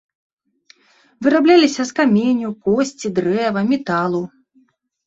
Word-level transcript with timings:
Вырабляліся 1.27 1.81
з 1.91 1.97
каменю, 2.01 2.49
косці, 2.65 3.07
дрэва, 3.21 3.61
металу. 3.71 4.29